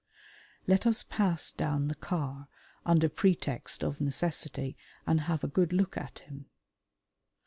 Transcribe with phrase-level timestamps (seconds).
[0.65, 2.47] Let us pass down the car
[2.87, 6.47] under pretext of necessity, and have a good look at him.